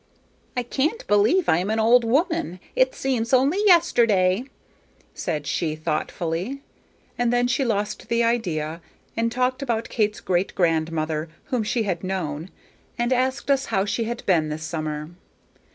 "I 0.57 0.63
can't 0.63 1.05
believe 1.05 1.47
I 1.47 1.59
am 1.59 1.69
an 1.69 1.79
old 1.79 2.03
woman. 2.03 2.59
It 2.75 2.95
seems 2.95 3.33
only 3.33 3.59
yesterday," 3.67 4.45
said 5.13 5.45
she, 5.45 5.75
thoughtfully. 5.75 6.63
And 7.19 7.31
then 7.31 7.47
she 7.47 7.63
lost 7.63 8.09
the 8.09 8.23
idea, 8.23 8.81
and 9.15 9.31
talked 9.31 9.61
about 9.61 9.89
Kate's 9.89 10.19
great 10.19 10.55
grandmother, 10.55 11.29
whom 11.51 11.61
she 11.61 11.83
had 11.83 12.03
known, 12.03 12.49
and 12.97 13.13
asked 13.13 13.51
us 13.51 13.65
how 13.67 13.85
she 13.85 14.05
had 14.05 14.25
been 14.25 14.49
this 14.49 14.63
summer. 14.63 15.11